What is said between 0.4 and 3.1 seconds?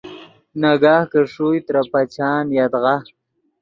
ناگاہ کہ ݰوئے ترے پچان یدغا